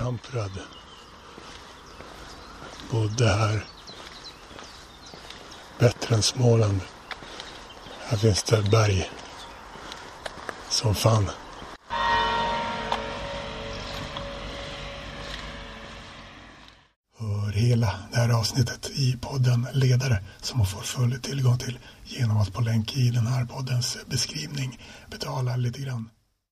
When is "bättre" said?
5.78-6.14